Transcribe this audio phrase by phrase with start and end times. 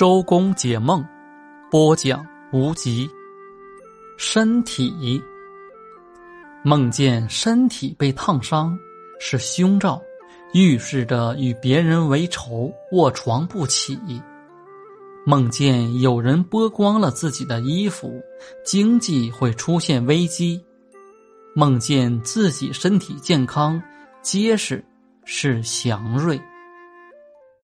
[0.00, 1.06] 周公解梦
[1.70, 3.06] 播讲无极。
[4.16, 5.22] 身体
[6.64, 8.78] 梦见身体被烫伤
[9.20, 10.00] 是凶兆
[10.54, 13.98] 预示着与别人为仇卧床不起。
[15.26, 18.22] 梦见有人剥光了自己的衣服
[18.64, 20.58] 经济会出现危机。
[21.54, 23.78] 梦见自己身体健康
[24.22, 24.82] 结实
[25.26, 26.40] 是祥瑞。